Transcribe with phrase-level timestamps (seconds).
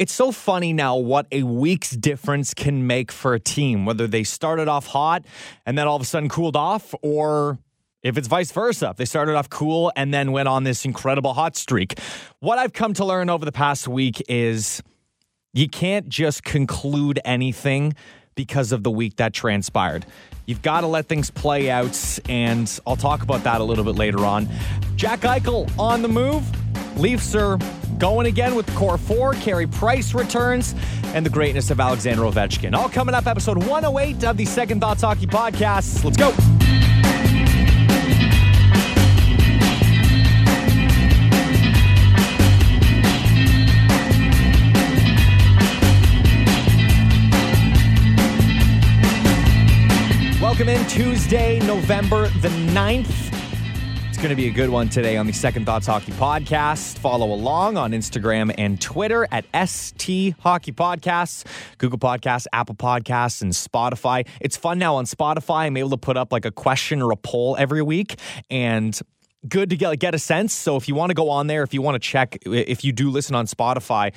[0.00, 4.24] It's so funny now what a week's difference can make for a team, whether they
[4.24, 5.26] started off hot
[5.66, 7.58] and then all of a sudden cooled off, or
[8.02, 8.88] if it's vice versa.
[8.92, 11.98] If they started off cool and then went on this incredible hot streak.
[12.38, 14.82] What I've come to learn over the past week is
[15.52, 17.92] you can't just conclude anything
[18.34, 20.06] because of the week that transpired.
[20.46, 23.96] You've got to let things play out, and I'll talk about that a little bit
[23.96, 24.48] later on.
[24.96, 26.42] Jack Eichel on the move.
[26.96, 27.58] Leafs are
[27.98, 29.34] going again with core four.
[29.34, 30.74] Carey Price returns,
[31.14, 32.74] and the greatness of Alexander Ovechkin.
[32.74, 36.04] All coming up, episode 108 of the Second Thoughts Hockey Podcast.
[36.04, 36.34] Let's go.
[50.40, 53.39] Welcome in Tuesday, November the 9th.
[54.20, 56.98] Going to be a good one today on the Second Thoughts Hockey Podcast.
[56.98, 61.46] Follow along on Instagram and Twitter at ST Hockey Podcasts,
[61.78, 64.28] Google Podcasts, Apple Podcasts, and Spotify.
[64.38, 65.60] It's fun now on Spotify.
[65.60, 69.00] I'm able to put up like a question or a poll every week and
[69.48, 70.52] good to get, get a sense.
[70.52, 72.92] So if you want to go on there, if you want to check, if you
[72.92, 74.12] do listen on Spotify,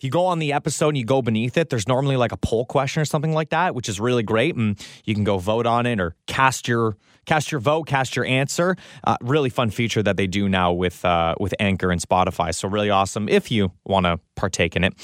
[0.00, 2.36] if you go on the episode and you go beneath it, there's normally like a
[2.38, 5.66] poll question or something like that, which is really great, and you can go vote
[5.66, 8.76] on it or cast your cast your vote, cast your answer.
[9.04, 12.54] Uh, really fun feature that they do now with uh, with Anchor and Spotify.
[12.54, 14.94] So really awesome if you want to partake in it.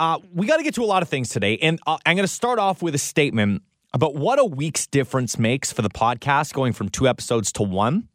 [0.00, 2.26] Uh, we got to get to a lot of things today, and uh, I'm going
[2.26, 3.62] to start off with a statement
[3.94, 8.08] about what a week's difference makes for the podcast, going from two episodes to one.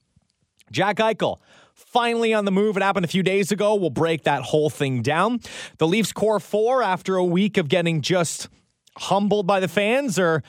[0.69, 1.37] Jack Eichel
[1.75, 2.77] finally on the move.
[2.77, 3.75] It happened a few days ago.
[3.75, 5.41] We'll break that whole thing down.
[5.77, 8.49] The Leafs core four, after a week of getting just
[8.97, 10.41] humbled by the fans, or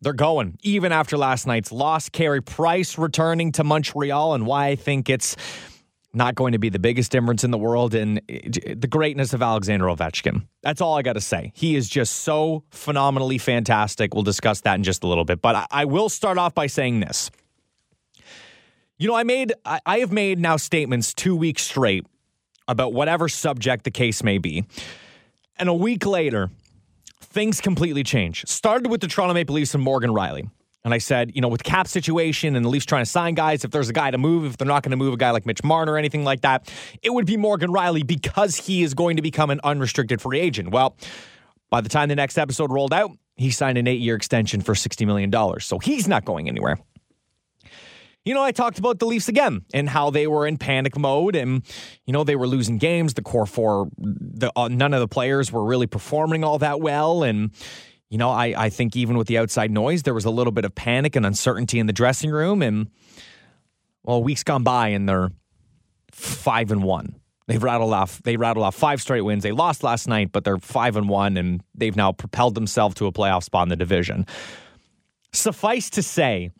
[0.00, 0.58] they're going.
[0.62, 5.36] Even after last night's loss, Carey Price returning to Montreal, and why I think it's
[6.14, 9.42] not going to be the biggest difference in the world in eh, the greatness of
[9.42, 10.46] Alexander Ovechkin.
[10.62, 11.52] That's all I got to say.
[11.54, 14.12] He is just so phenomenally fantastic.
[14.12, 15.40] We'll discuss that in just a little bit.
[15.40, 17.30] But I will start off by saying this.
[18.98, 22.06] You know, I made I, I have made now statements two weeks straight
[22.68, 24.64] about whatever subject the case may be.
[25.56, 26.50] And a week later,
[27.20, 28.44] things completely change.
[28.46, 30.48] Started with the Toronto Maple Leafs and Morgan Rielly.
[30.84, 33.64] And I said, you know, with cap situation and the Leafs trying to sign guys,
[33.64, 35.46] if there's a guy to move, if they're not going to move a guy like
[35.46, 36.72] Mitch Marner or anything like that,
[37.02, 40.70] it would be Morgan Rielly because he is going to become an unrestricted free agent.
[40.70, 40.96] Well,
[41.70, 44.74] by the time the next episode rolled out, he signed an eight year extension for
[44.74, 45.32] $60 million.
[45.60, 46.78] So he's not going anywhere
[48.24, 51.34] you know, I talked about the Leafs again and how they were in panic mode
[51.34, 51.62] and,
[52.06, 53.14] you know, they were losing games.
[53.14, 57.24] The core four, the, uh, none of the players were really performing all that well.
[57.24, 57.50] And,
[58.10, 60.64] you know, I, I think even with the outside noise, there was a little bit
[60.64, 62.62] of panic and uncertainty in the dressing room.
[62.62, 62.90] And,
[64.04, 65.30] well, weeks gone by and they're
[66.12, 67.16] five and one.
[67.48, 68.22] They've rattled off.
[68.22, 69.42] They rattled off five straight wins.
[69.42, 73.06] They lost last night, but they're five and one, and they've now propelled themselves to
[73.06, 74.26] a playoff spot in the division.
[75.32, 76.52] Suffice to say,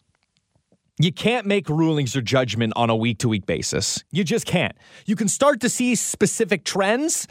[0.98, 4.04] you can't make rulings or judgment on a week to week basis.
[4.10, 4.76] You just can't.
[5.06, 7.26] You can start to see specific trends,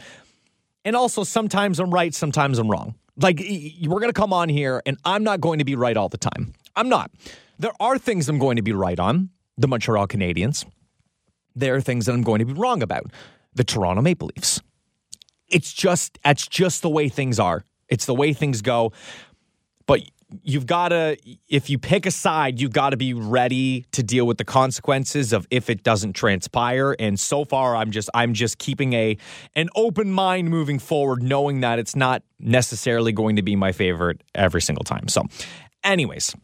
[0.84, 2.96] and also sometimes I'm right, sometimes I'm wrong.
[3.16, 6.08] Like, we're going to come on here, and I'm not going to be right all
[6.08, 6.54] the time.
[6.74, 7.10] I'm not.
[7.58, 10.64] There are things I'm going to be right on, the Montreal Canadiens.
[11.54, 13.12] There are things that I'm going to be wrong about,
[13.54, 14.60] the Toronto Maple Leafs.
[15.48, 17.64] It's just, that's just the way things are.
[17.88, 18.92] It's the way things go.
[19.86, 20.00] But
[20.42, 21.16] you've got to
[21.48, 25.32] if you pick a side you've got to be ready to deal with the consequences
[25.32, 26.94] of if it doesn't transpire.
[26.98, 29.16] And so far i'm just i'm just keeping a
[29.54, 34.22] an open mind moving forward knowing that it's not necessarily going to be my favorite
[34.34, 35.08] every single time.
[35.08, 35.24] So
[35.84, 36.34] anyways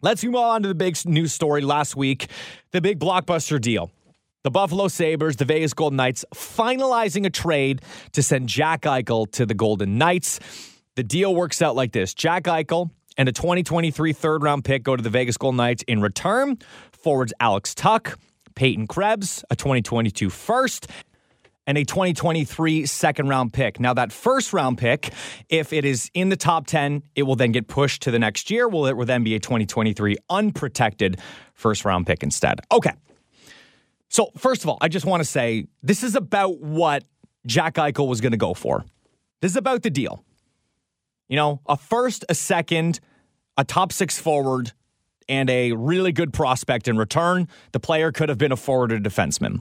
[0.00, 1.62] let's move on to the big news story.
[1.62, 2.28] Last week
[2.72, 3.90] the big blockbuster deal.
[4.44, 7.82] The Buffalo Sabres, the Vegas Golden Knights, finalizing a trade
[8.12, 10.38] to send Jack Eichel to the Golden Knights.
[10.98, 14.96] The deal works out like this Jack Eichel and a 2023 third round pick go
[14.96, 16.58] to the Vegas Golden Knights in return.
[16.90, 18.16] Forwards Alex Tuch,
[18.56, 20.90] Peyton Krebs, a 2022 first,
[21.68, 23.78] and a 2023 second round pick.
[23.78, 25.12] Now, that first round pick,
[25.48, 28.50] if it is in the top 10, it will then get pushed to the next
[28.50, 28.66] year.
[28.66, 31.20] Will it will then be a 2023 unprotected
[31.54, 32.58] first round pick instead?
[32.72, 32.94] Okay.
[34.08, 37.04] So, first of all, I just want to say this is about what
[37.46, 38.84] Jack Eichel was going to go for.
[39.40, 40.24] This is about the deal.
[41.28, 43.00] You know, a first, a second,
[43.56, 44.72] a top six forward,
[45.28, 47.48] and a really good prospect in return.
[47.72, 49.60] The player could have been a forward or defenseman.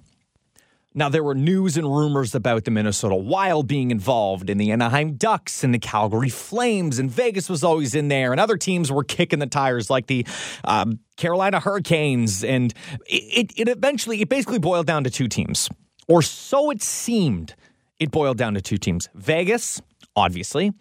[0.94, 5.14] Now, there were news and rumors about the Minnesota Wild being involved in the Anaheim
[5.14, 9.04] Ducks and the Calgary Flames, and Vegas was always in there, and other teams were
[9.04, 10.26] kicking the tires like the
[10.64, 12.44] um, Carolina Hurricanes.
[12.44, 12.74] And
[13.06, 15.70] it, it, it eventually, it basically boiled down to two teams,
[16.08, 17.54] or so it seemed
[18.00, 19.80] it boiled down to two teams Vegas,
[20.16, 20.74] obviously,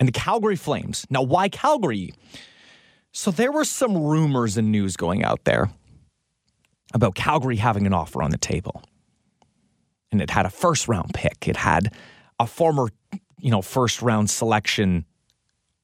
[0.00, 1.06] and the Calgary Flames.
[1.10, 2.12] Now, why Calgary?
[3.12, 5.70] So there were some rumors and news going out there
[6.94, 8.82] about Calgary having an offer on the table.
[10.10, 11.46] And it had a first round pick.
[11.46, 11.94] It had
[12.40, 12.88] a former,
[13.38, 15.04] you know, first round selection,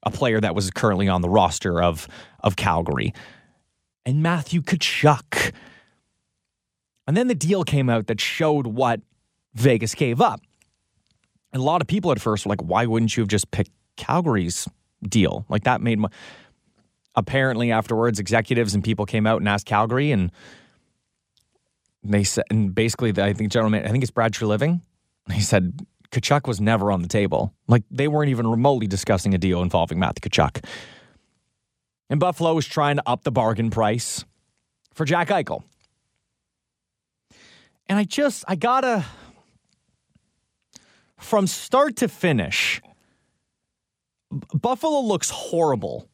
[0.02, 2.08] a player that was currently on the roster of
[2.40, 3.12] of Calgary.
[4.04, 5.52] And Matthew Tkachuk.
[7.06, 9.00] And then the deal came out that showed what
[9.54, 10.40] Vegas gave up.
[11.52, 13.70] And a lot of people at first were like, why wouldn't you have just picked
[13.96, 14.68] Calgary's
[15.02, 15.44] deal?
[15.48, 16.08] Like that made my
[17.14, 20.30] apparently afterwards executives and people came out and asked Calgary and
[22.04, 24.80] they said, and basically, I think general I think it's Brad Treliving.
[25.32, 25.80] He said
[26.12, 27.52] Tkachuk was never on the table.
[27.66, 30.64] Like they weren't even remotely discussing a deal involving Matthew Tkachuk.
[32.08, 34.24] And Buffalo was trying to up the bargain price
[34.94, 35.64] for Jack Eichel.
[37.88, 39.04] And I just, I gotta,
[41.18, 42.80] from start to finish,
[44.54, 46.08] Buffalo looks horrible.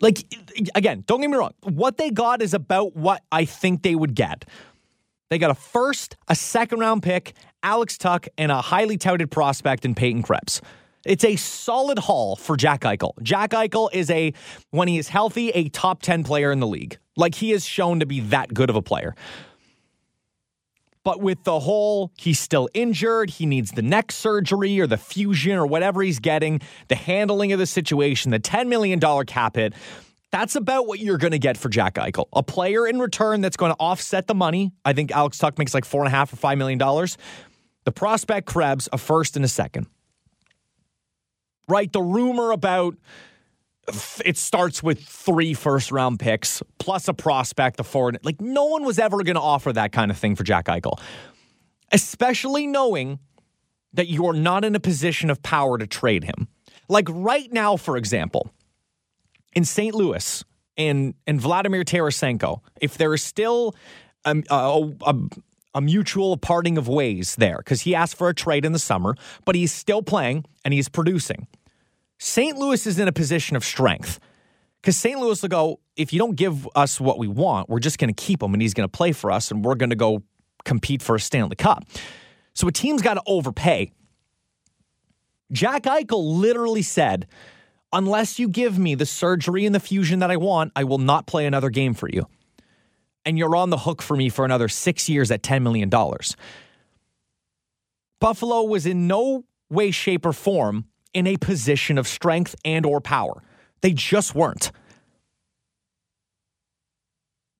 [0.00, 0.24] Like,
[0.74, 1.52] again, don't get me wrong.
[1.62, 4.46] What they got is about what I think they would get.
[5.28, 9.84] They got a first, a second round pick, Alex Tuch, and a highly touted prospect
[9.84, 10.60] in Peyton Krebs.
[11.06, 13.12] It's a solid haul for Jack Eichel.
[13.22, 14.34] Jack Eichel is a,
[14.70, 16.98] when he is healthy, a top 10 player in the league.
[17.16, 19.14] Like he is shown to be that good of a player.
[21.02, 25.52] But with the whole, he's still injured, he needs the neck surgery or the fusion
[25.52, 29.72] or whatever he's getting, the handling of the situation, the $10 million cap hit.
[30.30, 32.26] That's about what you're going to get for Jack Eichel.
[32.34, 34.72] A player in return that's going to offset the money.
[34.84, 37.18] I think Alex Tuch makes like four and a half or five million dollars.
[37.84, 39.86] The prospect Krebs, a first and a second.
[41.66, 41.92] Right?
[41.92, 42.96] The rumor about
[44.24, 48.18] it starts with three first round picks plus a prospect, a forward.
[48.22, 51.00] Like no one was ever going to offer that kind of thing for Jack Eichel,
[51.92, 53.18] especially knowing
[53.92, 56.48] that you're not in a position of power to trade him.
[56.88, 58.52] Like right now, for example,
[59.54, 59.94] in St.
[59.94, 60.44] Louis
[60.76, 63.74] and and Vladimir Tarasenko, if there is still
[64.24, 65.14] a, a, a,
[65.74, 69.14] a mutual parting of ways there, because he asked for a trade in the summer,
[69.44, 71.46] but he's still playing and he's producing.
[72.22, 72.58] St.
[72.58, 74.20] Louis is in a position of strength
[74.82, 75.18] because St.
[75.18, 78.22] Louis will go, if you don't give us what we want, we're just going to
[78.22, 80.22] keep him and he's going to play for us and we're going to go
[80.66, 81.84] compete for a Stanley Cup.
[82.52, 83.92] So a team's got to overpay.
[85.50, 87.26] Jack Eichel literally said,
[87.90, 91.26] unless you give me the surgery and the fusion that I want, I will not
[91.26, 92.26] play another game for you.
[93.24, 95.90] And you're on the hook for me for another six years at $10 million.
[98.20, 100.84] Buffalo was in no way, shape, or form
[101.14, 103.42] in a position of strength and or power.
[103.80, 104.72] They just weren't.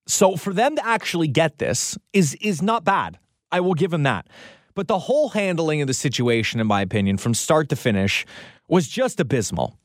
[0.06, 3.18] So for them to actually get this is is not bad.
[3.52, 4.26] I will give them that.
[4.74, 8.24] But the whole handling of the situation, in my opinion, from start to finish,
[8.68, 9.76] was just abysmal.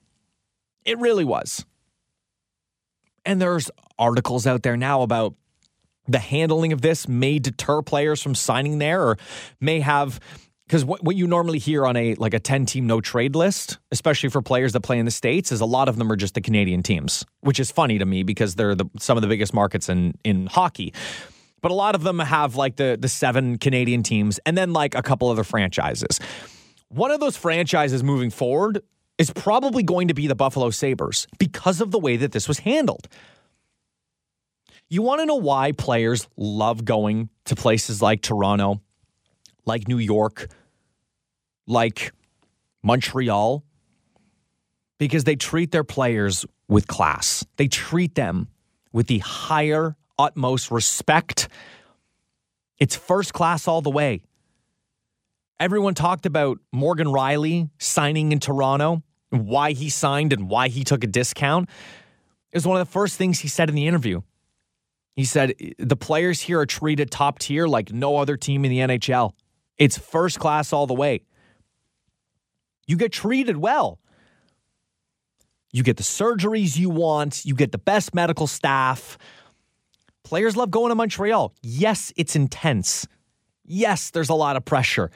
[0.84, 1.66] It really was.
[3.26, 5.34] And there's articles out there now about
[6.08, 9.18] the handling of this may deter players from signing there or
[9.60, 10.20] may have
[10.68, 13.78] because what, what you normally hear on a like a 10 team no trade list
[13.92, 16.34] especially for players that play in the states is a lot of them are just
[16.34, 19.54] the canadian teams which is funny to me because they're the, some of the biggest
[19.54, 20.94] markets in in hockey
[21.62, 24.96] but a lot of them have like the the seven canadian teams and then like
[24.96, 26.20] a couple other franchises
[26.90, 28.82] one of those franchises moving forward
[29.18, 32.60] is probably going to be the Buffalo Sabres because of the way that this was
[32.60, 33.08] handled.
[34.90, 38.82] You want to know why players love going to places like Toronto,
[39.66, 40.48] like New York,
[41.68, 42.12] like
[42.84, 43.64] Montreal?
[44.98, 47.46] Because they treat their players with class.
[47.58, 48.48] They treat them
[48.94, 51.50] with the higher, utmost respect.
[52.80, 54.22] It's first class all the way.
[55.60, 61.04] Everyone talked about Morgan Rielly signing in Toronto, why he signed and why he took
[61.04, 61.70] a discount.
[62.52, 64.22] It was one of the first things he said in the interview.
[65.16, 68.80] He said, The players here are treated top tier like no other team in the
[68.80, 69.32] NHL.
[69.78, 71.22] It's first class all the way.
[72.88, 74.00] You get treated well.
[75.72, 79.18] You get the surgeries you want, you get the best medical staff.
[80.24, 81.54] Players love going to Montreal.
[81.62, 83.06] Yes, it's intense.
[83.66, 85.12] Yes, there's a lot of pressure.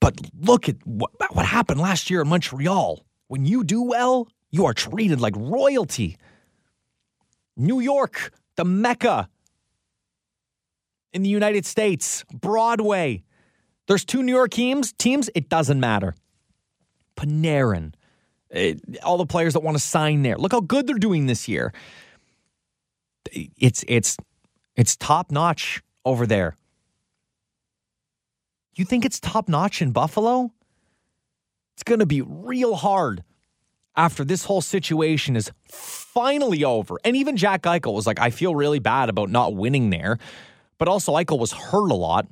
[0.00, 3.04] But look at what, what happened last year in Montreal.
[3.28, 6.18] When you do well, you are treated like royalty.
[7.56, 9.28] New York, the Mecca
[11.12, 13.22] in the United States, Broadway.
[13.86, 16.14] There's two New York teams, teams, it doesn't matter.
[17.16, 17.94] Panarin,
[18.50, 20.36] it, eh, all the players that want to sign there.
[20.36, 21.72] Look how good they're doing this year.
[23.32, 24.16] It's it's
[24.76, 26.56] it's top notch over there.
[28.74, 30.52] You think it's top notch in Buffalo?
[31.74, 33.24] It's going to be real hard
[33.96, 36.98] after this whole situation is finally over.
[37.04, 40.18] And even Jack Eichel was like, I feel really bad about not winning there.
[40.78, 42.26] But also, Eichel was hurt a lot.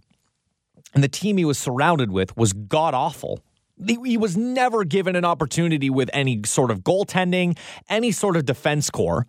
[0.95, 3.41] And the team he was surrounded with was god awful.
[3.85, 7.59] He was never given an opportunity with any sort of goaltending,
[7.89, 9.27] any sort of defense core.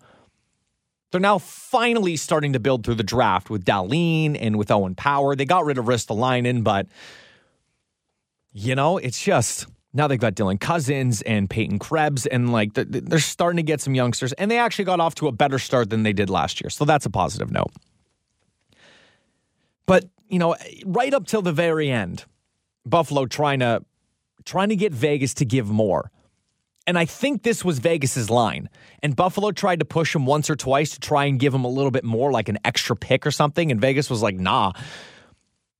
[1.10, 5.34] They're now finally starting to build through the draft with Dahlin and with Owen Power.
[5.34, 6.86] They got rid of Ristolainen, but
[8.52, 13.18] you know, it's just now they've got Dylan Cozens and Peyton Krebs, and like they're
[13.18, 16.02] starting to get some youngsters, and they actually got off to a better start than
[16.02, 16.70] they did last year.
[16.70, 17.72] So that's a positive note.
[19.86, 22.24] But you know, right up till the very end,
[22.84, 23.84] Buffalo trying to
[24.44, 26.10] trying to get Vegas to give more.
[26.86, 28.68] And I think this was Vegas's line.
[29.02, 31.68] And Buffalo tried to push him once or twice to try and give him a
[31.68, 33.72] little bit more, like an extra pick or something.
[33.72, 34.72] And Vegas was like, nah.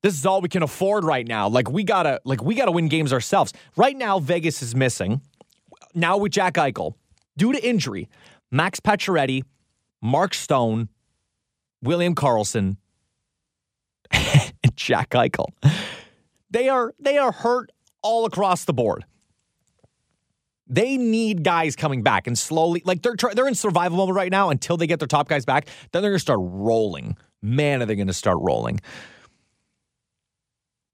[0.03, 1.49] This is all we can afford right now.
[1.49, 3.53] Like we gotta, like we gotta win games ourselves.
[3.77, 5.21] Right now, Vegas is missing.
[5.95, 6.95] Now with Jack Eichel,
[7.37, 8.09] due to injury,
[8.51, 9.43] Max Pacioretty,
[10.03, 10.89] Mark Stone,
[11.83, 12.77] William Karlsson,
[14.13, 15.49] and Jack Eichel.
[16.51, 17.71] They are they are hurt
[18.03, 19.05] all across the board.
[20.69, 24.51] They need guys coming back and slowly, like they're they're in survival mode right now
[24.51, 25.67] until they get their top guys back.
[25.93, 27.17] Then they're going to start rolling.
[27.41, 28.81] Man, are they going to start rolling?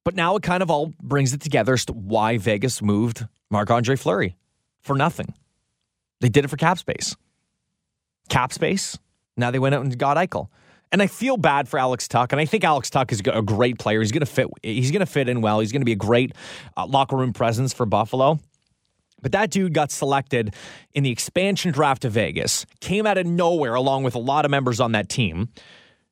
[0.04, 3.71] But now it kind of all brings it together as to why Vegas moved Marc
[3.71, 4.37] Andre Fleury
[4.81, 5.33] for nothing.
[6.21, 7.16] They did it for cap space.
[8.28, 8.99] Cap space.
[9.37, 10.49] Now they went out and got Eichel.
[10.93, 13.79] And I feel bad for Alex Tuch, and I think Alex Tuch is a great
[13.79, 14.01] player.
[14.01, 14.47] He's to fit.
[14.63, 15.61] He's to fit in well.
[15.61, 16.33] He's to be a great
[16.77, 18.39] uh, locker room presence for Buffalo.
[19.23, 20.55] But that dude got selected
[20.93, 24.51] in the expansion draft of Vegas, came out of nowhere along with a lot of
[24.51, 25.49] members on that team,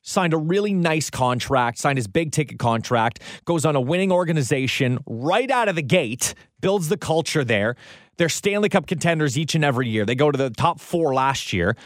[0.01, 4.99] signed a really nice contract, signed his big ticket contract, goes on a winning organization
[5.07, 7.75] right out of the gate, builds the culture there.
[8.17, 10.07] They're Stanley Cup contenders each and every year.
[10.07, 11.77] They go to the top four last year.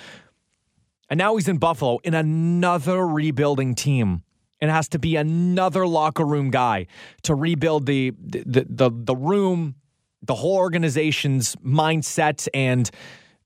[1.10, 4.22] And now he's in Buffalo in another rebuilding team.
[4.60, 6.86] and has to be another locker room guy
[7.22, 9.74] to rebuild the the the, the room,
[10.22, 12.90] the whole organization's mindset and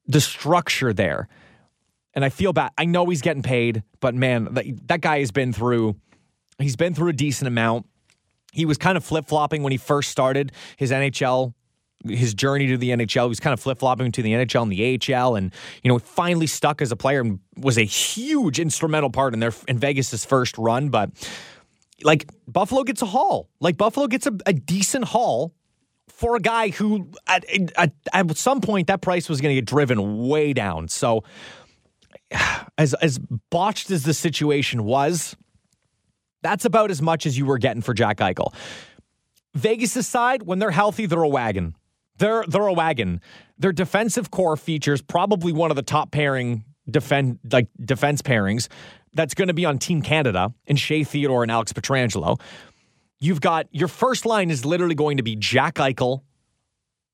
[0.07, 1.29] the structure there.
[2.15, 2.71] And I feel bad.
[2.79, 5.97] I know he's getting paid, but man, that, that guy has been through
[6.59, 7.87] he's been through a decent amount.
[8.53, 11.53] He was kind of flip-flopping when he first started his NHL
[12.07, 13.25] his journey to the NHL.
[13.25, 15.53] He was kind of flip flopping to the NHL and the AHL, and
[15.83, 19.53] you know, finally stuck as a player and was a huge instrumental part in their
[19.67, 20.89] in Vegas's first run.
[20.91, 21.11] But
[22.03, 25.55] like Buffalo gets a haul, like Buffalo gets a, a decent haul
[26.09, 27.45] for a guy who at,
[27.77, 30.89] at, at some point that price was going to get driven way down.
[30.89, 31.25] So
[32.79, 33.19] as as
[33.51, 35.37] botched as the situation was,
[36.43, 38.55] that's about as much as you were getting for Jack Eichel.
[39.55, 41.75] Vegas' side, when they're healthy, they're a wagon.
[42.19, 43.21] They're they're a wagon.
[43.59, 48.69] Their defensive core features probably one of the top pairing defend like defense pairings
[49.13, 52.41] that's going to be on Team Canada and Shea Theodore and Alex Pietrangelo.
[53.21, 56.23] You've got your first line is literally going to be Jack Eichel,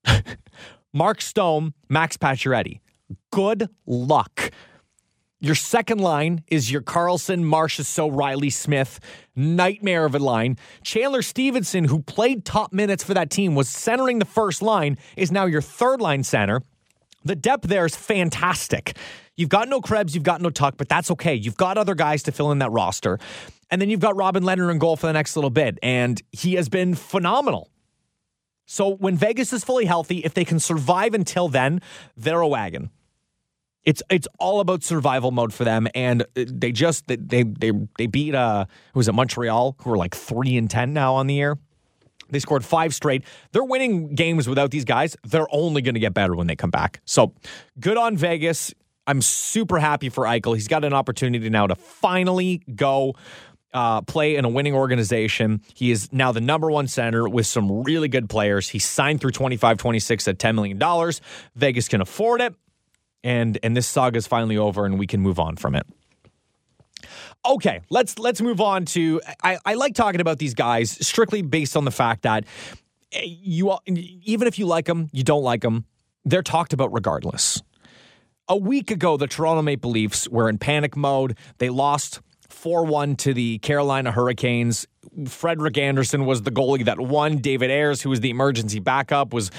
[0.93, 2.79] Mark Stone, Max Pacioretty.
[3.31, 4.51] Good luck.
[5.41, 9.01] Your second line is your Carlson, Karlsson, So, Reilly Smith,
[9.35, 10.57] nightmare of a line.
[10.81, 15.33] Chandler Stephenson, who played top minutes for that team, was centering the first line, is
[15.33, 16.61] now your third line center.
[17.25, 18.95] The depth there is fantastic.
[19.35, 21.35] You've got no Krebs, you've got no Tuch, but that's okay.
[21.35, 23.19] You've got other guys to fill in that roster.
[23.69, 26.53] And then you've got Robin Lehner in goal for the next little bit, and he
[26.53, 27.69] has been phenomenal.
[28.67, 31.81] So when Vegas is fully healthy, if they can survive until then,
[32.15, 32.89] they're a wagon.
[33.85, 38.33] It's it's all about survival mode for them, and they just they they they beat
[38.35, 41.57] uh who was it Montreal who are like three and ten now on the year.
[42.29, 43.23] They scored five straight.
[43.51, 45.15] They're winning games without these guys.
[45.23, 46.99] They're only going to get better when they come back.
[47.05, 47.33] So
[47.79, 48.73] good on Vegas.
[49.07, 50.55] I'm super happy for Eichel.
[50.55, 53.13] He's got an opportunity now to finally go
[53.75, 55.61] uh, play in a winning organization.
[55.75, 58.69] He is now the number one center with some really good players.
[58.69, 61.11] He signed through 25 26 at $10 million.
[61.55, 62.55] Vegas can afford it
[63.25, 65.85] and and this saga is finally over and we can move on from it.
[67.45, 71.75] Okay, let's let's move on to I, I like talking about these guys strictly based
[71.75, 72.45] on the fact that
[73.11, 75.85] eh, you even if you like them, you don't like them,
[76.23, 77.61] they're talked about regardless.
[78.47, 81.35] A week ago, the Toronto Maple Leafs were in panic mode.
[81.57, 82.21] They lost
[82.55, 84.87] 4 1 to the Carolina Hurricanes.
[85.27, 87.37] Frederik Andersen was the goalie that won.
[87.37, 89.51] David Ayres, who was the emergency backup, was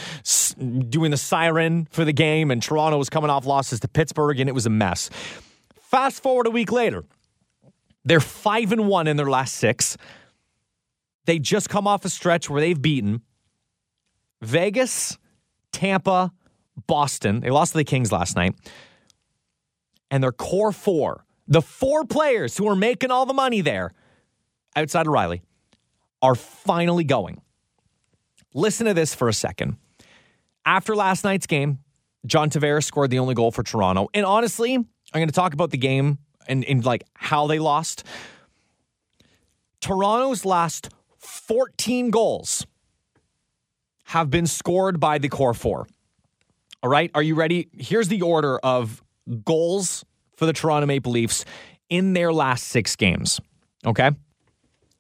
[0.88, 4.48] doing the siren for the game, and Toronto was coming off losses to Pittsburgh, and
[4.48, 5.10] it was a mess.
[5.80, 7.04] Fast forward a week later,
[8.04, 9.96] they're 5 and 1 in their last six.
[11.26, 13.20] They just come off a stretch where they've beaten
[14.40, 15.18] Vegas,
[15.72, 16.32] Tampa,
[16.86, 17.40] Boston.
[17.40, 18.54] They lost to the Kings last night.
[20.10, 23.92] And their core four, the four players who are making all the money there
[24.76, 25.40] outside of Rielly,
[26.22, 27.40] are finally going.
[28.54, 29.76] Listen to this for a second.
[30.64, 31.78] After last night's game,
[32.26, 34.08] John Tavares scored the only goal for Toronto.
[34.12, 38.04] And honestly, I'm going to talk about the game and, and like how they lost.
[39.80, 42.66] Toronto's last 14 goals
[44.04, 45.86] have been scored by the core four.
[46.82, 47.10] All right.
[47.14, 47.68] Are you ready?
[47.72, 49.02] Here's the order of
[49.44, 50.04] goals
[50.36, 51.44] for the Toronto Maple Leafs
[51.88, 53.40] in their last six games.
[53.84, 54.10] Okay.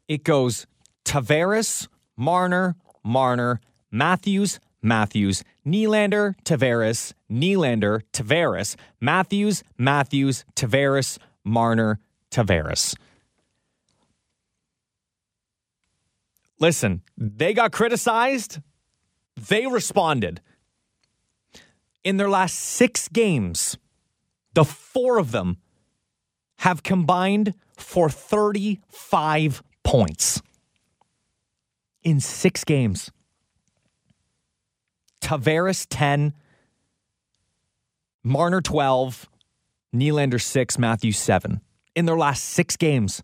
[0.08, 0.66] It goes
[1.04, 11.98] Tavares, Marner, Marner, Matthews, Matthews, Nylander, Tavares, Nylander, Tavares, Matthews, Matthews, Tavares, Marner,
[12.30, 12.94] Tavares.
[16.58, 18.60] Listen, they got criticized.
[19.36, 20.40] They responded.
[22.02, 23.76] In their last six games,
[24.56, 25.58] the four of them
[26.60, 30.40] have combined for 35 points
[32.02, 33.10] in six games.
[35.20, 36.32] Tavares 10,
[38.24, 39.28] Marner 12,
[39.94, 41.60] Nylander 6, Matthew 7
[41.94, 43.22] in their last six games.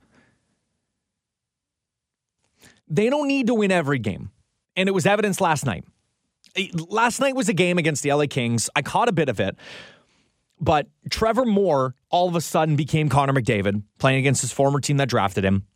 [2.88, 4.32] They don't need to win every game.
[4.76, 5.84] And it was evidence last night.
[6.74, 8.68] Last night was a game against the LA Kings.
[8.76, 9.56] I caught a bit of it.
[10.62, 14.96] But Trevor Moore all of a sudden became Connor McDavid, playing against his former team
[14.98, 15.66] that drafted him.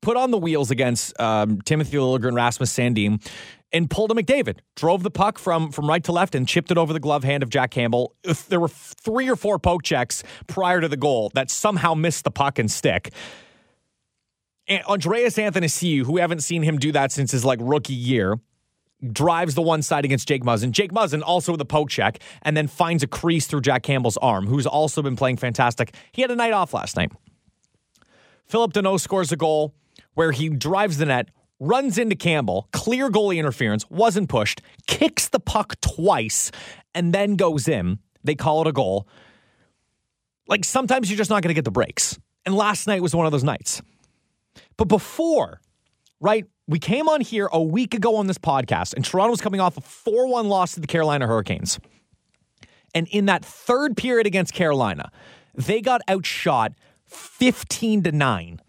[0.00, 3.20] Put on the wheels against um, Timothy Liljegren, Rasmus Sandin,
[3.72, 4.58] and pulled a McDavid.
[4.76, 7.42] Drove the puck from from right to left and chipped it over the glove hand
[7.42, 8.14] of Jack Campbell.
[8.48, 12.30] There were three or four poke checks prior to the goal that somehow missed the
[12.30, 13.12] puck and stick.
[14.68, 18.38] And Andreas Athanasiou, who we haven't seen him do that since his like rookie year,
[19.12, 20.70] drives the one side against Jake Muzzin.
[20.70, 24.16] Jake Muzzin also with a poke check and then finds a crease through Jack Campbell's
[24.18, 25.94] arm, who's also been playing fantastic.
[26.12, 27.12] He had a night off last night.
[28.46, 29.74] Phillip Danault scores a goal
[30.14, 31.28] where he drives the net,
[31.60, 36.50] runs into Campbell, clear goalie interference, wasn't pushed, kicks the puck twice,
[36.94, 37.98] and then goes in.
[38.22, 39.08] They call it a goal.
[40.46, 42.18] Like sometimes you're just not going to get the breaks.
[42.46, 43.82] And last night was one of those nights.
[44.76, 45.60] But before,
[46.20, 49.60] right, we came on here a week ago on this podcast, and Toronto was coming
[49.60, 51.78] off a 4 1 loss to the Carolina Hurricanes.
[52.94, 55.10] And in that third period against Carolina,
[55.54, 56.72] they got outshot
[57.06, 58.60] 15 to 9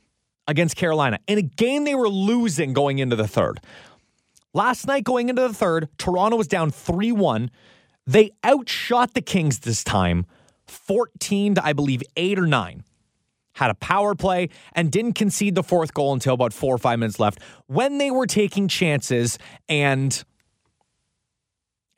[0.48, 3.62] against Carolina in a game they were losing going into the third.
[4.54, 7.52] Last night, going into the third, Toronto was down 3 1.
[8.08, 10.26] They outshot the Kings this time
[10.68, 12.84] 14 to, I believe, 8 or 9
[13.56, 17.00] had a power play, and didn't concede the fourth goal until about four or five
[17.00, 20.24] minutes left when they were taking chances and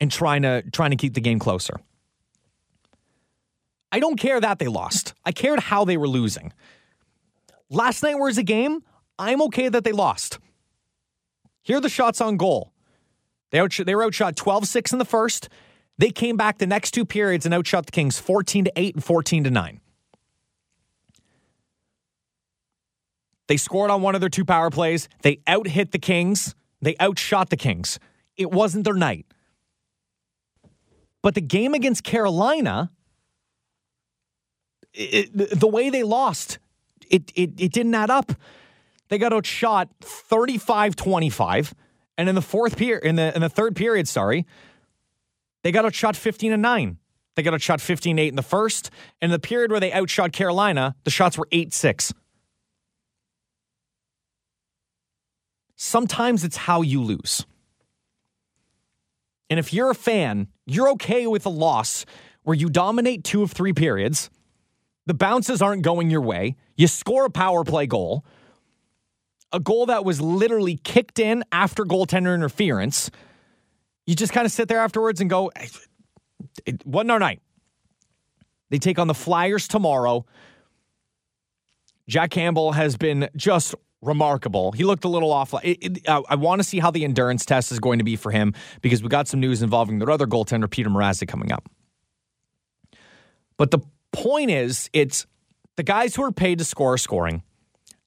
[0.00, 1.74] and trying to trying to keep the game closer.
[3.90, 5.14] I don't care that they lost.
[5.24, 6.52] I cared how they were losing.
[7.70, 8.82] Last night was a game.
[9.18, 10.38] I'm okay that they lost.
[11.62, 12.72] Here are the shots on goal.
[13.50, 15.48] They, outshot, they were outshot 12 6 in the first.
[15.96, 19.04] They came back the next two periods and outshot the Kings 14 to 8 and
[19.04, 19.80] 14 to 9.
[23.48, 25.08] They scored on one of their two power plays.
[25.22, 26.54] They out hit the Kings.
[26.80, 27.98] They outshot the Kings.
[28.36, 29.26] It wasn't their night.
[31.22, 32.92] But the game against Carolina,
[34.94, 36.58] it, the way they lost,
[37.10, 38.32] it, it, it didn't add up.
[39.08, 41.74] They got outshot 35 25.
[42.16, 44.46] And in the fourth period, in the, in the third period, sorry,
[45.62, 46.98] they got outshot 15 and 9.
[47.34, 48.90] They got outshot 15 8 in the first.
[49.20, 52.12] And in the period where they outshot Carolina, the shots were 8 6.
[55.78, 57.46] Sometimes it's how you lose.
[59.48, 62.04] And if you're a fan, you're okay with a loss
[62.42, 64.28] where you dominate two of three periods,
[65.06, 68.24] the bounces aren't going your way, you score a power play goal,
[69.52, 73.10] a goal that was literally kicked in after goaltender interference.
[74.06, 75.50] You just kind of sit there afterwards and go,
[76.66, 77.40] it wasn't our night.
[78.70, 80.26] They take on the Flyers tomorrow.
[82.08, 84.72] Jack Campbell has been just remarkable.
[84.72, 85.54] He looked a little off.
[85.64, 88.16] It, it, uh, I want to see how the endurance test is going to be
[88.16, 91.68] for him because we got some news involving their other goaltender, Peter Mrazek, coming up.
[93.56, 93.80] But the
[94.12, 95.26] point is, it's
[95.76, 97.42] the guys who are paid to score are scoring.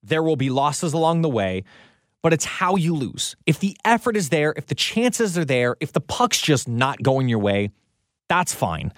[0.03, 1.63] There will be losses along the way,
[2.21, 3.35] but it's how you lose.
[3.45, 7.03] If the effort is there, if the chances are there, if the puck's just not
[7.03, 7.71] going your way,
[8.29, 8.93] that's fine.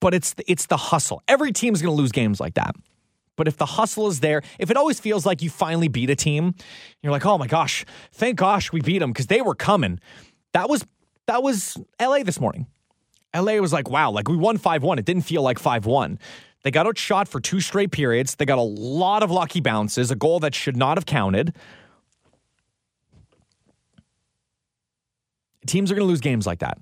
[0.00, 1.22] But it's the, it's the hustle.
[1.28, 2.74] Every team's going to lose games like that.
[3.40, 6.14] But if the hustle is there, if it always feels like you finally beat a
[6.14, 6.54] team,
[7.02, 9.98] you're like, oh my gosh, thank gosh we beat them because they were coming.
[10.52, 10.86] That was
[11.26, 12.66] that was LA this morning.
[13.34, 14.98] LA was like, wow, like we won 5 1.
[14.98, 16.18] It didn't feel like 5 1.
[16.64, 18.34] They got outshot for two straight periods.
[18.34, 21.56] They got a lot of lucky bounces, a goal that should not have counted.
[25.66, 26.76] Teams are going to lose games like that.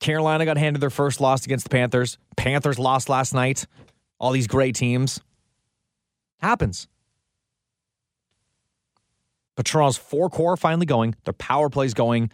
[0.00, 2.18] Carolina got handed their first loss against the Panthers.
[2.36, 3.68] Panthers lost last night.
[4.18, 5.20] All these great teams.
[6.40, 6.88] Happens.
[9.56, 11.14] But four core finally going.
[11.24, 12.30] Their power plays going.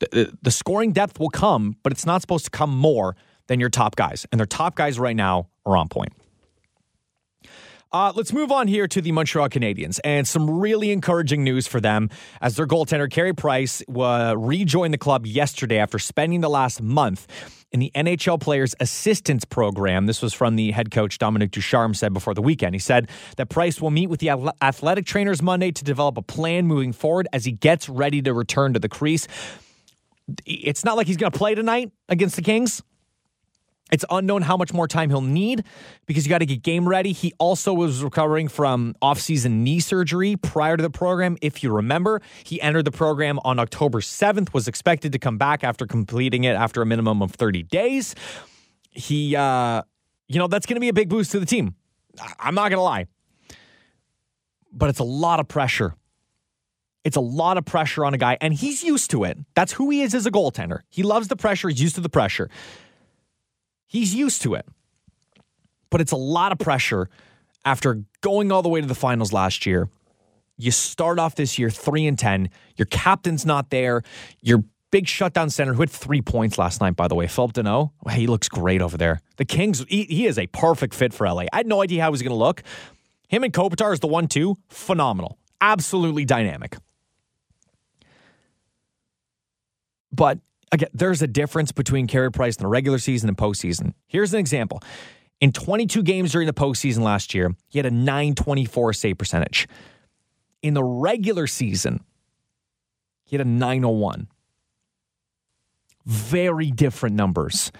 [0.00, 3.60] The, the, the scoring depth will come, but it's not supposed to come more than
[3.60, 4.26] your top guys.
[4.32, 6.12] And their top guys right now are on point.
[7.92, 11.80] Uh, let's move on here to the Montreal Canadiens and some really encouraging news for
[11.80, 12.08] them
[12.40, 17.26] as their goaltender Carey Price uh, rejoined the club yesterday after spending the last month
[17.72, 20.06] in the NHL Players Assistance Program.
[20.06, 22.76] This was from the head coach Dominic Ducharme said before the weekend.
[22.76, 24.30] He said that Price will meet with the
[24.62, 28.72] athletic trainers Monday to develop a plan moving forward as he gets ready to return
[28.74, 29.26] to the crease.
[30.46, 32.82] It's not like he's going to play tonight against the Kings.
[33.92, 35.64] It's unknown how much more time he'll need
[36.06, 37.12] because you got to get game ready.
[37.12, 41.36] He also was recovering from offseason knee surgery prior to the program.
[41.42, 45.64] If you remember, he entered the program on October 7th, was expected to come back
[45.64, 48.14] after completing it after a minimum of 30 days.
[48.90, 49.82] He, uh,
[50.28, 51.74] you know, that's going to be a big boost to the team.
[52.38, 53.06] I'm not going to lie.
[54.72, 55.94] But it's a lot of pressure.
[57.02, 59.38] It's a lot of pressure on a guy, and he's used to it.
[59.54, 60.80] That's who he is as a goaltender.
[60.90, 62.50] He loves the pressure, he's used to the pressure.
[63.90, 64.66] He's used to it.
[65.90, 67.10] But it's a lot of pressure
[67.64, 69.88] after going all the way to the finals last year.
[70.56, 72.50] You start off this year 3 and 10.
[72.76, 74.02] Your captain's not there.
[74.42, 77.90] Your big shutdown center who had three points last night, by the way, Phillip Danault.
[78.12, 79.22] He looks great over there.
[79.38, 81.46] The Kings, he, he is a perfect fit for LA.
[81.52, 82.62] I had no idea how he was going to look.
[83.26, 84.56] Him and Kopitar is the one two.
[84.68, 85.36] Phenomenal.
[85.60, 86.76] Absolutely dynamic.
[90.12, 90.38] But
[90.72, 93.94] again, there's a difference between Carey Price in the regular season and postseason.
[94.06, 94.80] Here's an example.
[95.40, 99.66] In 22 games during the postseason last year, he had a 924 save percentage.
[100.62, 102.04] In the regular season,
[103.24, 104.28] he had a 901.
[106.04, 107.72] Very different numbers.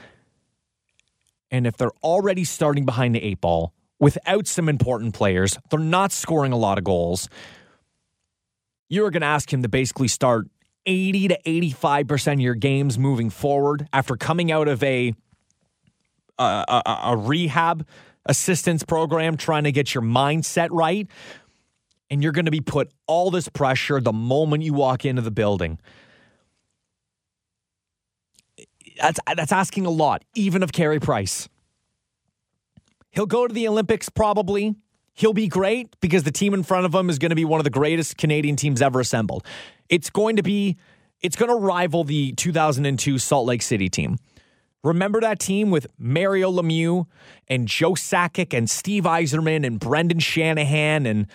[1.51, 6.13] And if they're already starting behind the eight ball without some important players, they're not
[6.13, 7.29] scoring a lot of goals.
[8.89, 10.49] You're going to ask him to basically start
[10.87, 15.15] 80 to 85% of your games moving forward after coming out of a,
[16.39, 17.87] a, a, a rehab
[18.27, 21.09] assistance program trying to get your mindset right.
[22.11, 25.31] And you're going to be put all this pressure the moment you walk into the
[25.31, 25.79] building.
[29.01, 31.49] That's, that's asking a lot, even of Carey Price.
[33.11, 34.75] He'll go to the Olympics probably.
[35.15, 37.61] He'll be great because the team in front of him is going to be one
[37.61, 39.45] of the greatest Canadian teams ever assembled.
[39.91, 40.79] It's going to be,
[41.21, 44.17] it's going to rival the 2002 Salt Lake City team.
[44.83, 47.05] Remember that team with Mario Lemieux
[47.49, 51.27] and Joe Sakic and Steve Yzerman and Brendan Shanahan and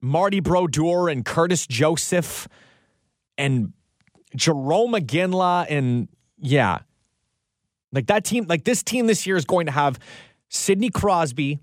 [0.00, 2.46] Marty Brodeur and Curtis Joseph
[3.36, 3.72] and
[4.36, 6.08] Jarome Iginla and
[6.38, 6.80] yeah.
[7.90, 9.98] Like that team, like this team this year is going to have
[10.48, 11.58] Sidney Crosby,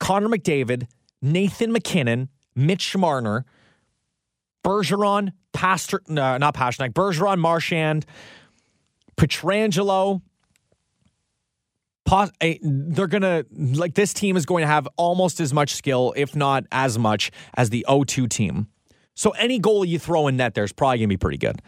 [0.00, 0.88] Connor McDavid,
[1.22, 3.44] Nathan MacKinnon, Mitch Marner,
[4.64, 8.06] Bergeron, Pastor, no, not Pastrnak, Bergeron, Marchand,
[9.16, 10.22] Pietrangelo.
[12.40, 16.14] Eh, they're going to, like, this team is going to have almost as much skill,
[16.16, 18.68] if not as much, as the 0 2 team.
[19.14, 21.60] So any goal you throw in net there is probably to be pretty good.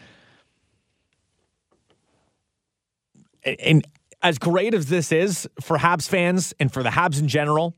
[3.43, 3.85] And
[4.21, 7.75] as great as this is for Habs fans and for the Habs in general,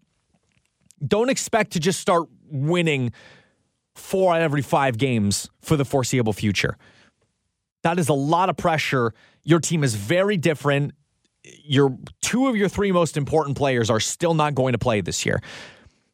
[1.06, 3.12] don't expect to just start winning
[3.96, 6.78] four out of every five games for the foreseeable future.
[7.84, 9.14] That is a lot of pressure.
[9.44, 10.94] Your team is very different.
[11.44, 15.26] Your two of your three most important players are still not going to play this
[15.26, 15.42] year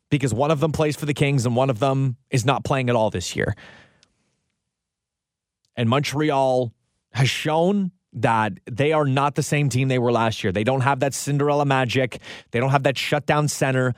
[0.09, 2.89] because one of them plays for the Kings and one of them is not playing
[2.89, 3.55] at all this year.
[5.75, 6.73] And Montreal
[7.13, 10.51] has shown that they are not the same team they were last year.
[10.51, 12.19] They don't have that Cinderella magic.
[12.51, 13.93] They don't have that shutdown center.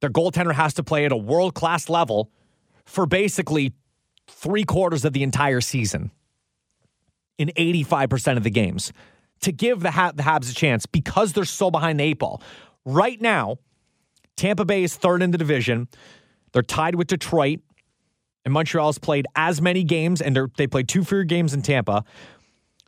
[0.00, 2.30] Their goaltender has to play at a world class level
[2.84, 3.72] for basically
[4.26, 6.10] three quarters of the entire season
[7.38, 8.92] in 85% of the games
[9.40, 12.42] to give the, the Habs a chance because they're so behind the eight ball.
[12.84, 13.58] Right now,
[14.36, 15.88] Tampa Bay is third in the division.
[16.52, 17.60] They're tied with Detroit,
[18.44, 22.04] and Montreal's played as many games, and they played two fewer games in Tampa.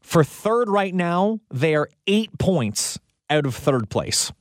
[0.03, 4.33] For third right now, they are eight points out of third place.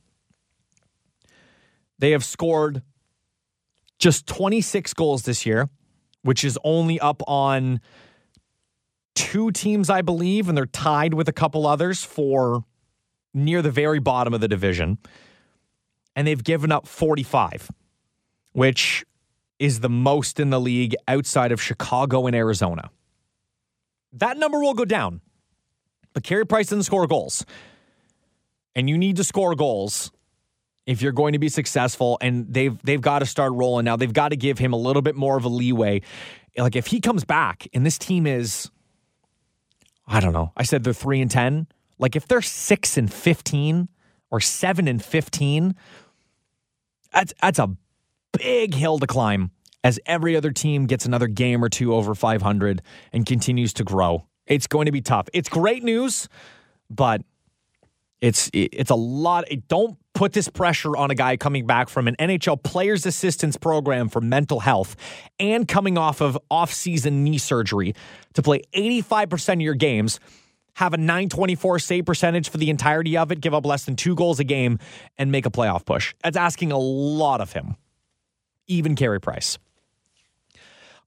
[1.98, 2.82] They have scored
[3.98, 5.68] just 26 goals this year,
[6.22, 7.80] which is only up on
[9.14, 12.64] two teams, I believe, and they're tied with a couple others for
[13.32, 14.98] near the very bottom of the division.
[16.14, 17.70] And they've given up 45,
[18.52, 19.04] which
[19.58, 22.90] is the most in the league outside of Chicago and Arizona.
[24.12, 25.20] That number will go down.
[26.12, 27.44] But Carey Price doesn't score goals.
[28.74, 30.10] And you need to score goals
[30.86, 32.16] if you're going to be successful.
[32.20, 33.96] And they've they've got to start rolling now.
[33.96, 36.02] They've got to give him a little bit more of a leeway.
[36.56, 38.70] Like if he comes back and this team is,
[40.06, 40.52] I don't know.
[40.56, 41.66] I said they're three and ten.
[41.98, 43.88] Like if they're six and fifteen
[44.30, 45.74] or seven and fifteen,
[47.12, 47.76] that's that's a
[48.32, 49.50] big hill to climb
[49.86, 54.26] as every other team gets another game or two over 500 and continues to grow.
[54.46, 55.28] It's going to be tough.
[55.32, 56.28] It's great news,
[56.90, 57.22] but
[58.20, 59.44] it's it's a lot.
[59.68, 64.08] Don't put this pressure on a guy coming back from an NHL players assistance program
[64.08, 64.96] for mental health
[65.38, 67.94] and coming off of off-season knee surgery
[68.32, 70.18] to play 85% of your games,
[70.74, 74.14] have a 924 save percentage for the entirety of it, give up less than 2
[74.14, 74.78] goals a game
[75.18, 76.14] and make a playoff push.
[76.22, 77.76] That's asking a lot of him.
[78.66, 79.58] Even Carey Price.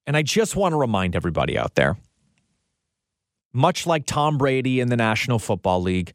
[0.04, 1.96] And I just want to remind everybody out there,
[3.52, 6.14] much like Tom Brady in the National Football League,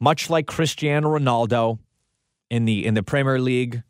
[0.00, 1.78] much like Cristiano Ronaldo
[2.50, 3.82] in the in the Premier League,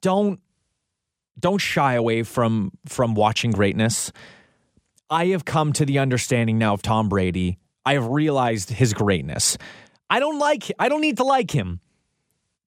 [0.00, 0.40] don't
[1.38, 4.12] don't shy away from from watching greatness.
[5.10, 7.58] I have come to the understanding now of Tom Brady.
[7.86, 9.56] I have realized his greatness.
[10.10, 11.80] I don't like I don't need to like him.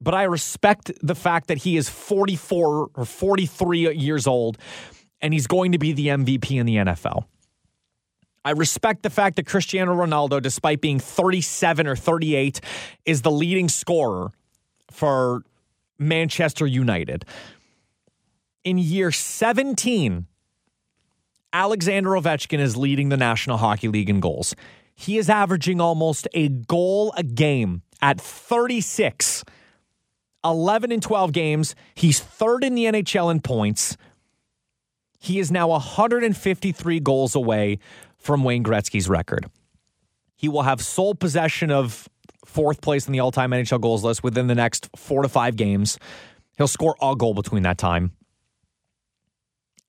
[0.04, 4.58] But I respect the fact that he is 44 or 43 years old
[5.22, 7.26] and he's going to be the MVP in the NFL.
[8.44, 12.60] I respect the fact that Cristiano Ronaldo, despite being 37 or 38,
[13.06, 14.32] is the leading scorer
[14.89, 15.44] for
[16.01, 17.25] Manchester United.
[18.63, 20.25] In year 17,
[21.53, 24.55] Alexander Ovechkin is leading the National Hockey League in goals.
[24.95, 29.43] He is averaging almost a goal a game at 36.
[30.43, 31.75] 11 and 12 games.
[31.93, 33.95] He's third in the NHL in points.
[35.19, 37.77] He is now 153 goals away
[38.17, 39.45] from Wayne Gretzky's record.
[40.35, 42.09] He will have sole possession of
[42.51, 45.55] fourth place in the all time NHL goals list within the next four to five
[45.55, 45.97] games.
[46.57, 48.11] He'll score a goal between that time.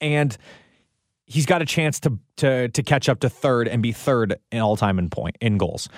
[0.00, 0.36] And
[1.26, 4.60] he's got a chance to to to catch up to third and be third in
[4.60, 5.88] all time in point in goals.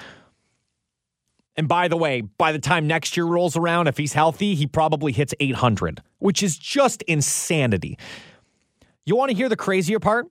[1.57, 4.67] And by the way, by the time next year rolls around, if he's healthy, he
[4.67, 7.97] probably hits 800, which is just insanity.
[9.07, 10.27] You want to hear the crazier part?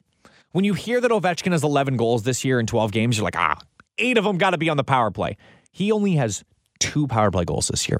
[0.51, 3.37] When you hear that Ovechkin has 11 goals this year in 12 games, you're like,
[3.37, 3.57] ah,
[3.97, 5.37] eight of them got to be on the power play.
[5.73, 6.43] He only has
[6.79, 7.99] two power play goals this year,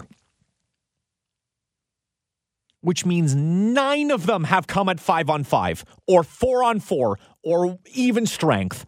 [2.81, 7.17] which means nine of them have come at five on five, or four on four,
[7.43, 8.86] or even strength.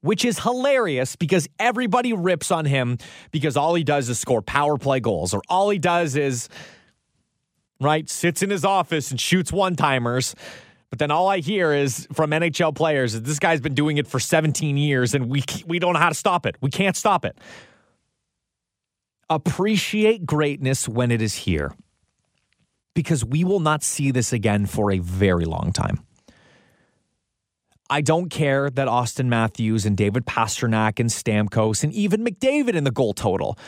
[0.00, 2.98] Which is hilarious because everybody rips on him
[3.30, 6.48] because all he does is score power play goals, or all he does is,
[7.80, 10.34] right, sits in his office and shoots one timers.
[10.94, 14.06] But then all I hear is from NHL players that this guy's been doing it
[14.06, 16.54] for 17 years and we we don't know how to stop it.
[16.60, 17.36] We can't stop it.
[19.28, 21.74] Appreciate greatness when it is here.
[22.94, 25.98] Because we will not see this again for a very long time.
[27.90, 32.84] I don't care that Auston Matthews and David Pastrnak and Stamkos and even McDavid in
[32.84, 33.58] the goal total.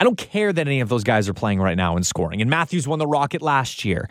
[0.00, 2.40] I don't care that any of those guys are playing right now and scoring.
[2.40, 4.08] And Matthews won the Rocket last year.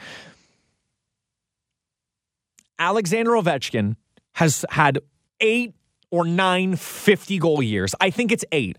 [2.79, 3.95] Alexander Ovechkin
[4.33, 4.99] has had
[5.39, 5.73] eight
[6.11, 7.95] or nine 50 goal years.
[7.99, 8.77] I think it's eight.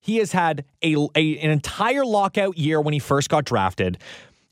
[0.00, 3.98] He has had a, a, an entire lockout year when he first got drafted,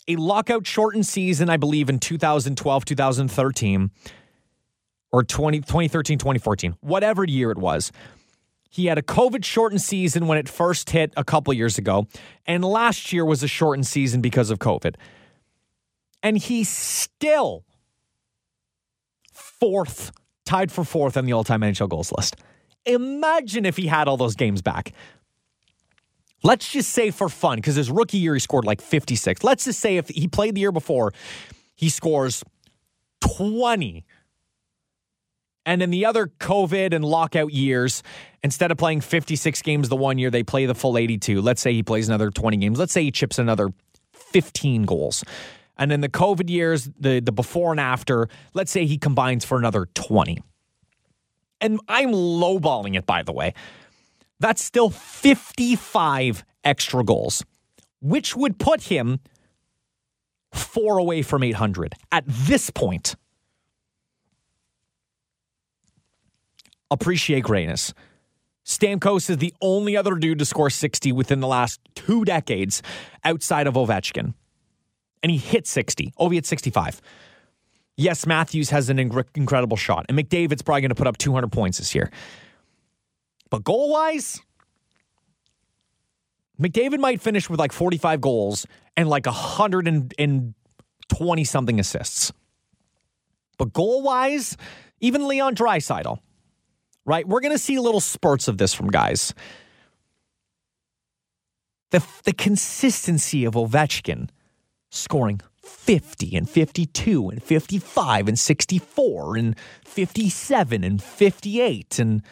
[0.08, 3.90] a lockout shortened season, I believe, in 2012, 2013,
[5.12, 7.92] or 20, 2013, 2014, whatever year it was.
[8.70, 12.06] He had a COVID shortened season when it first hit a couple years ago,
[12.46, 14.94] and last year was a shortened season because of COVID.
[16.22, 17.64] And he's still
[19.32, 20.12] fourth,
[20.44, 22.36] tied for fourth on the all time NHL goals list.
[22.84, 24.92] Imagine if he had all those games back.
[26.44, 29.44] Let's just say for fun, because his rookie year he scored like 56.
[29.44, 31.12] Let's just say if he played the year before,
[31.76, 32.42] he scores
[33.20, 34.04] 20.
[35.64, 38.02] And in the other COVID and lockout years,
[38.42, 41.40] instead of playing 56 games the one year, they play the full 82.
[41.40, 42.78] Let's say he plays another 20 games.
[42.80, 43.68] Let's say he chips another
[44.12, 45.22] 15 goals.
[45.76, 49.58] And in the COVID years, the, the before and after, let's say he combines for
[49.58, 50.42] another 20.
[51.60, 53.54] And I'm lowballing it, by the way.
[54.40, 57.44] That's still 55 extra goals,
[58.00, 59.20] which would put him
[60.52, 63.14] four away from 800 at this point.
[66.90, 67.94] Appreciate greatness.
[68.66, 72.82] Stamkos is the only other dude to score 60 within the last two decades
[73.24, 74.34] outside of Ovechkin.
[75.22, 76.12] And he hit 60.
[76.18, 77.00] Ovi at 65.
[77.96, 81.76] Yes, Matthews has an incredible shot, and McDavid's probably going to put up 200 points
[81.78, 82.10] this year.
[83.50, 84.40] But goal wise,
[86.60, 92.32] McDavid might finish with like 45 goals and like 120 something assists.
[93.58, 94.56] But goal wise,
[95.00, 96.18] even Leon Draisaitl,
[97.04, 97.28] right?
[97.28, 99.34] We're going to see little spurts of this from guys.
[101.90, 104.30] The, the consistency of Ovechkin
[104.92, 112.22] scoring 50 and 52 and 55 and 64 and 57 and 58 and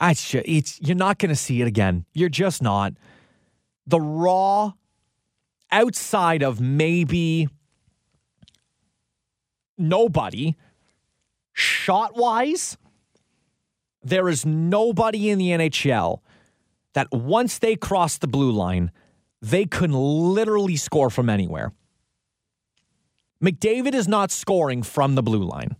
[0.00, 2.04] just, it's you're not going to see it again.
[2.12, 2.94] You're just not.
[3.86, 4.72] The raw
[5.72, 7.48] outside of maybe
[9.78, 10.54] nobody
[11.52, 12.76] shot wise
[14.02, 16.20] there is nobody in the NHL
[16.94, 18.92] that once they cross the blue line
[19.50, 21.72] they can literally score from anywhere.
[23.42, 25.76] McDavid is not scoring from the blue line.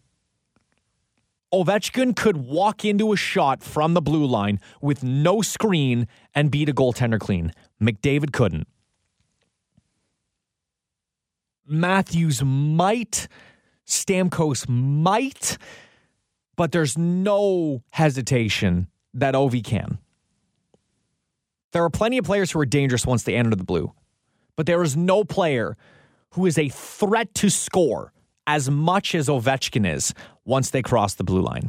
[1.52, 6.68] Ovechkin could walk into a shot from the blue line with no screen and beat
[6.68, 7.52] a goaltender clean.
[7.83, 8.68] McDavid couldn't.
[11.66, 13.26] Matthews might,
[13.87, 15.59] Stamkos might,
[16.55, 19.98] but there's no hesitation that Ovi can.
[21.77, 23.93] There are plenty of players who are dangerous once they enter the blue,
[24.57, 25.77] but there is no player
[26.31, 28.15] who is a threat to score
[28.47, 30.15] as much as Ovechkin is
[30.47, 31.69] once they cross the blue line.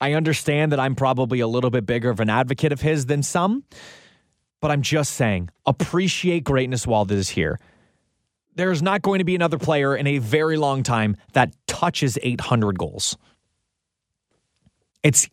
[0.00, 3.24] I understand that I'm probably a little bit bigger of an advocate of his than
[3.24, 3.64] some,
[4.60, 7.58] but I'm just saying appreciate greatness while it is here.
[8.54, 12.78] There's not going to be another player in a very long time that touches 800
[12.78, 13.16] goals.
[15.02, 15.28] It's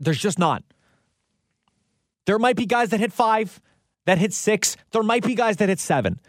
[0.00, 0.62] there's just not.
[2.26, 3.60] There might be guys that hit five,
[4.04, 4.76] that hit six.
[4.90, 6.20] There might be guys that hit seven.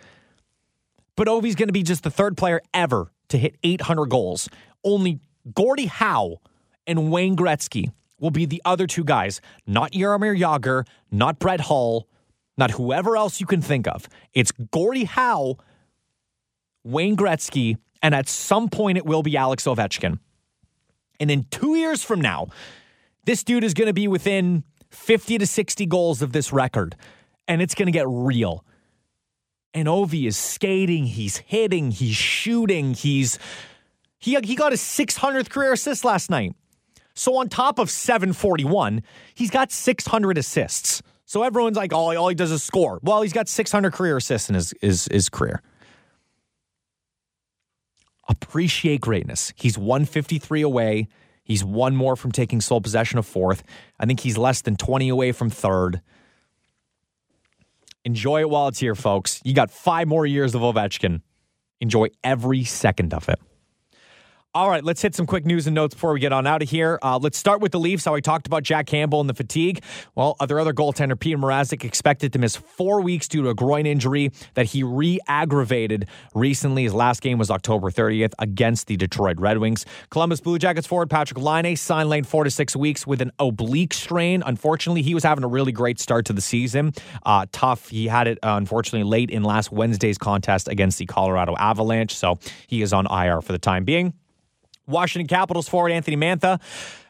[1.15, 4.49] But Ovi's going to be just the third player ever to hit 800 goals.
[4.83, 5.19] Only
[5.53, 6.37] Gordie Howe
[6.85, 12.07] and Wayne Gretzky will be the other two guys, not Jaromir Jagr, not Brett Hull,
[12.57, 14.07] not whoever else you can think of.
[14.33, 15.57] It's Gordie Howe,
[16.83, 20.19] Wayne Gretzky, and at some point it will be Alex Ovechkin.
[21.19, 22.47] And in two years from now,
[23.27, 26.95] this dude is going to be within 50 to 60 goals of this record,
[27.45, 28.63] and it's going to get real.
[29.73, 33.37] And Ovi is skating, he's hitting, he's shooting, he's
[34.17, 36.55] he he got his 600th career assist last night.
[37.15, 39.03] So on top of 741,
[39.35, 41.01] he's got 600 assists.
[41.25, 42.99] So everyone's like, all, all he does is score.
[43.03, 45.61] Well, he's got 600 career assists in his, his, his career.
[48.29, 49.51] Appreciate greatness.
[49.57, 51.07] He's 153 away.
[51.47, 53.63] He's one more from taking sole possession of fourth.
[53.97, 56.01] I think he's less than 20 away from third.
[58.03, 59.39] Enjoy it while it's here, folks.
[59.45, 61.21] You got five more years of Ovechkin.
[61.79, 63.39] Enjoy every second of it.
[64.57, 66.69] All right, let's hit some quick news and notes before we get on out of
[66.71, 66.97] here.
[67.03, 68.05] Uh, let's start with the Leafs.
[68.05, 69.83] How I talked about Jack Campbell and the fatigue.
[70.15, 73.85] Well, their other goaltender, Petr Mrazek, expected to miss four weeks due to a groin
[73.85, 76.85] injury that he re aggravated recently.
[76.85, 79.85] His last game was October 30th against the Detroit Red Wings.
[80.09, 83.93] Columbus Blue Jackets forward Patrick Laine signed lane four to six weeks with an oblique
[83.93, 84.41] strain.
[84.43, 86.93] Unfortunately, he was having a really great start to the season.
[87.23, 87.89] Uh, tough.
[87.89, 92.15] He had it, uh, unfortunately, late in last Wednesday's contest against the Colorado Avalanche.
[92.15, 94.15] So he is on IR for the time being.
[94.87, 96.59] Washington Capitals forward Anthony Mantha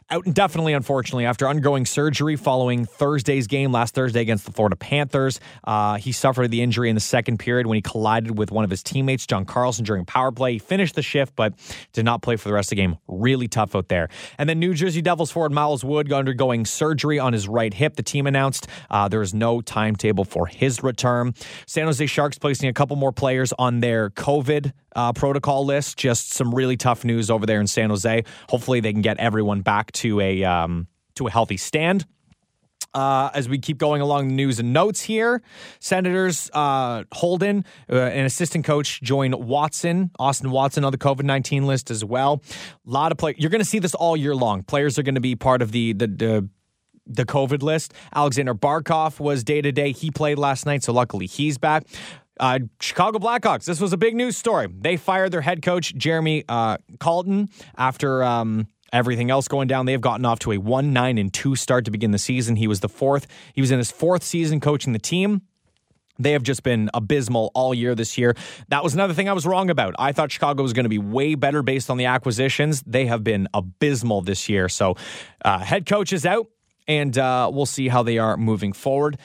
[0.09, 5.39] out indefinitely, unfortunately, after undergoing surgery following Thursday's game last Thursday against the Florida Panthers.
[5.63, 8.69] Uh, he suffered the injury in the second period when he collided with one of
[8.69, 10.53] his teammates, John Carlson, during power play.
[10.53, 11.53] He finished the shift, but
[11.93, 12.97] did not play for the rest of the game.
[13.07, 14.09] Really tough out there.
[14.37, 17.95] And then New Jersey Devils forward Miles Wood undergoing surgery on his right hip.
[17.95, 21.33] The team announced uh, there is no timetable for his return.
[21.65, 25.97] San Jose Sharks placing a couple more players on their COVID uh, protocol list.
[25.97, 28.23] Just some really tough news over there in San Jose.
[28.49, 32.05] Hopefully, they can get everyone back to a um, to a healthy stand.
[32.93, 35.41] Uh, as we keep going along the news and notes here,
[35.79, 41.67] Senators uh, Holden, uh, an assistant coach, join Watson, Austin Watson on the COVID nineteen
[41.67, 42.41] list as well.
[42.87, 43.35] A lot of play.
[43.37, 44.63] You're going to see this all year long.
[44.63, 46.07] Players are going to be part of the the.
[46.07, 46.49] the
[47.09, 47.93] the COVID list.
[48.13, 49.93] Aleksander Barkov was day to day.
[49.93, 51.85] He played last night, so luckily he's back.
[52.39, 53.65] Uh, Chicago Blackhawks.
[53.65, 54.67] This was a big news story.
[54.67, 59.85] They fired their head coach Jeremy uh, Colliton after um, everything else going down.
[59.85, 62.55] They have gotten off to a one nine and two start to begin the season.
[62.55, 63.27] He was the fourth.
[63.53, 65.41] He was in his fourth season coaching the team.
[66.19, 68.35] They have just been abysmal all year this year.
[68.69, 69.95] That was another thing I was wrong about.
[69.99, 72.81] I thought Chicago was going to be way better based on the acquisitions.
[72.87, 74.67] They have been abysmal this year.
[74.67, 74.95] So,
[75.45, 76.47] uh, head coach is out,
[76.87, 79.19] and uh, we'll see how they are moving forward.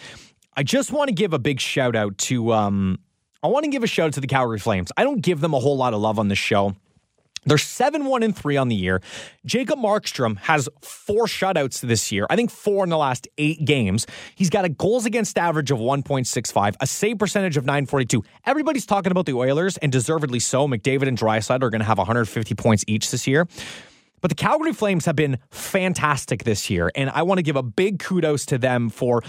[0.55, 2.99] I just want to give a big shout out to um,
[3.43, 4.93] I want to give a shout out to the Calgary Flames.
[4.97, 6.77] I don't give them a whole lot of love on this show.
[7.45, 9.01] They're 7 1 and 3 on the year.
[9.45, 12.27] Jacob Markstrom has four shutouts this year.
[12.31, 14.07] I think four in the last eight games.
[14.37, 18.23] He's got a goals against average of 1.65, a save percentage of 942.
[18.47, 20.69] Everybody's talking about the Oilers, and deservedly so.
[20.69, 23.49] McDavid and Draisaitl are going to have 150 points each this year.
[24.21, 27.63] But the Calgary Flames have been fantastic this year, and I want to give a
[27.63, 29.21] big kudos to them for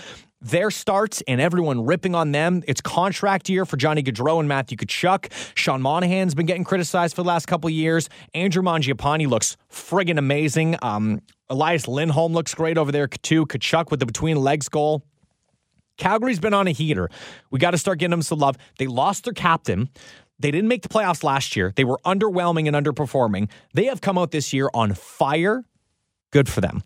[0.43, 2.63] their starts and everyone ripping on them.
[2.67, 5.31] It's contract year for Johnny Gaudreau and Matthew Tkachuk.
[5.55, 8.09] Sean Monahan's been getting criticized for the last couple years.
[8.33, 10.77] Andrew Mangiapane looks friggin' amazing.
[10.81, 13.45] Um, Elias Lindholm looks great over there too.
[13.45, 15.03] Tkachuk with the between legs goal.
[15.97, 17.09] Calgary's been on a heater.
[17.51, 18.57] We got to start getting them some love.
[18.79, 19.89] They lost their captain.
[20.39, 21.71] They didn't make the playoffs last year.
[21.75, 23.49] They were underwhelming and underperforming.
[23.73, 25.63] They have come out this year on fire.
[26.33, 26.81] Good for them.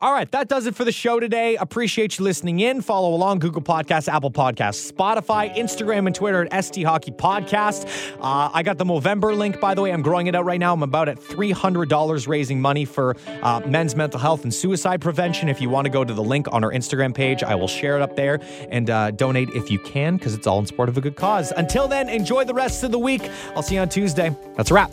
[0.00, 1.56] All right, that does it for the show today.
[1.56, 2.82] Appreciate you listening in.
[2.82, 7.88] Follow along Google Podcasts, Apple Podcasts, Spotify, Instagram, and Twitter at ST Hockey Podcast.
[8.20, 9.92] Uh, I got the Movember link, by the way.
[9.92, 10.72] I'm growing it out right now.
[10.72, 15.48] I'm about at $300 raising money for uh, men's mental health and suicide prevention.
[15.48, 17.96] If you want to go to the link on our Instagram page, I will share
[17.96, 18.40] it up there
[18.70, 21.52] and uh, donate if you can because it's all in support of a good cause.
[21.56, 23.28] Until then, enjoy the rest of the week.
[23.54, 24.36] I'll see you on Tuesday.
[24.56, 24.92] That's a wrap.